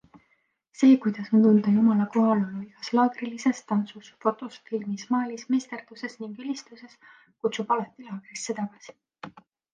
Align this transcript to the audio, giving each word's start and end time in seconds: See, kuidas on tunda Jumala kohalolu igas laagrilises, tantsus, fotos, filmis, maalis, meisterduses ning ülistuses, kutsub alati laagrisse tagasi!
See, 0.77 0.93
kuidas 1.01 1.27
on 1.35 1.41
tunda 1.45 1.73
Jumala 1.75 2.07
kohalolu 2.15 2.61
igas 2.67 2.89
laagrilises, 2.99 3.59
tantsus, 3.73 4.09
fotos, 4.25 4.57
filmis, 4.71 5.05
maalis, 5.17 5.45
meisterduses 5.57 6.19
ning 6.25 6.35
ülistuses, 6.47 6.99
kutsub 7.11 7.77
alati 7.77 8.09
laagrisse 8.09 8.59
tagasi! 8.63 8.99